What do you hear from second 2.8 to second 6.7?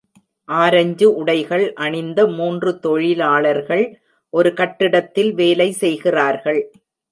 தொழிலாளர்கள் ஒரு கட்டிடத்தில் வேலை செய்கிறார்கள்.